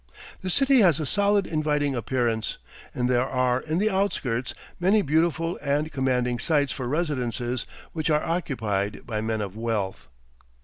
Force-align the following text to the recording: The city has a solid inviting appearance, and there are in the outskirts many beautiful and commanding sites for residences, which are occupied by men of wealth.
The 0.41 0.49
city 0.49 0.79
has 0.81 0.99
a 0.99 1.05
solid 1.05 1.45
inviting 1.45 1.93
appearance, 1.95 2.57
and 2.91 3.07
there 3.07 3.27
are 3.29 3.61
in 3.61 3.77
the 3.77 3.91
outskirts 3.91 4.51
many 4.79 5.03
beautiful 5.03 5.59
and 5.61 5.91
commanding 5.91 6.39
sites 6.39 6.71
for 6.71 6.87
residences, 6.87 7.67
which 7.93 8.09
are 8.09 8.23
occupied 8.23 9.05
by 9.05 9.21
men 9.21 9.41
of 9.41 9.55
wealth. 9.55 10.07